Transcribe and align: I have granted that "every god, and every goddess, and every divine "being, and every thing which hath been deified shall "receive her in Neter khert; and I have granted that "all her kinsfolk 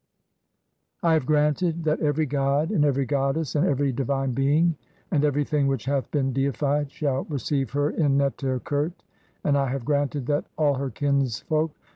I 1.03 1.13
have 1.13 1.27
granted 1.27 1.83
that 1.83 1.99
"every 1.99 2.25
god, 2.25 2.71
and 2.71 2.83
every 2.83 3.05
goddess, 3.05 3.53
and 3.53 3.67
every 3.67 3.91
divine 3.91 4.31
"being, 4.31 4.75
and 5.11 5.23
every 5.23 5.43
thing 5.43 5.67
which 5.67 5.85
hath 5.85 6.09
been 6.09 6.33
deified 6.33 6.91
shall 6.91 7.25
"receive 7.25 7.69
her 7.73 7.91
in 7.91 8.17
Neter 8.17 8.59
khert; 8.61 8.93
and 9.43 9.55
I 9.55 9.67
have 9.69 9.85
granted 9.85 10.25
that 10.25 10.45
"all 10.57 10.73
her 10.73 10.89
kinsfolk 10.89 11.75